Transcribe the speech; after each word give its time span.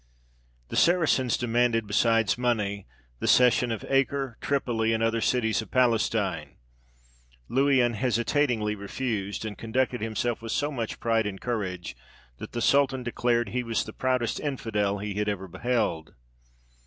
The 0.69 0.75
Saracens 0.75 1.37
demanded, 1.37 1.85
besides 1.85 2.35
money, 2.35 2.87
the 3.19 3.27
cession 3.27 3.71
of 3.71 3.85
Acre, 3.87 4.35
Tripoli, 4.41 4.93
and 4.93 5.03
other 5.03 5.21
cities 5.21 5.61
of 5.61 5.69
Palestine. 5.69 6.55
Louis 7.47 7.81
unhesitatingly 7.81 8.73
refused, 8.73 9.45
and 9.45 9.55
conducted 9.59 10.01
himself 10.01 10.41
with 10.41 10.53
so 10.53 10.71
much 10.71 10.99
pride 10.99 11.27
and 11.27 11.39
courage 11.39 11.95
that 12.39 12.53
the 12.53 12.63
sultan 12.63 13.03
declared 13.03 13.49
he 13.49 13.61
was 13.61 13.83
the 13.83 13.93
proudest 13.93 14.39
infidel 14.39 14.97
he 14.97 15.13
had 15.13 15.29
ever 15.29 15.47
beheld. 15.47 16.15